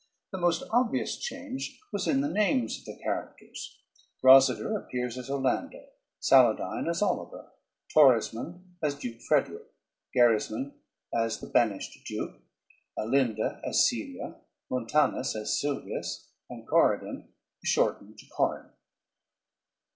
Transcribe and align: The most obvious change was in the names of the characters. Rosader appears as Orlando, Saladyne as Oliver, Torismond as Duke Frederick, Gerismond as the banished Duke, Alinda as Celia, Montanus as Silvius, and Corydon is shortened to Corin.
The 0.31 0.39
most 0.39 0.63
obvious 0.71 1.15
change 1.15 1.79
was 1.93 2.07
in 2.07 2.21
the 2.21 2.27
names 2.27 2.79
of 2.79 2.85
the 2.85 2.97
characters. 3.03 3.77
Rosader 4.23 4.75
appears 4.75 5.15
as 5.15 5.29
Orlando, 5.29 5.89
Saladyne 6.19 6.89
as 6.89 7.03
Oliver, 7.03 7.51
Torismond 7.93 8.63
as 8.81 8.95
Duke 8.95 9.21
Frederick, 9.21 9.67
Gerismond 10.15 10.73
as 11.13 11.39
the 11.39 11.45
banished 11.45 12.03
Duke, 12.07 12.41
Alinda 12.97 13.61
as 13.63 13.87
Celia, 13.87 14.37
Montanus 14.71 15.35
as 15.35 15.61
Silvius, 15.61 16.31
and 16.49 16.67
Corydon 16.67 17.27
is 17.61 17.69
shortened 17.69 18.17
to 18.17 18.25
Corin. 18.35 18.71